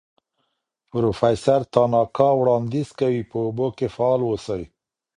پروفیسور 0.91 1.61
تاناکا 1.73 2.27
وړاندیز 2.39 2.89
کوي 2.99 3.21
په 3.29 3.37
اوبو 3.45 3.67
کې 3.77 3.87
فعال 3.95 4.21
اوسئ. 4.27 4.63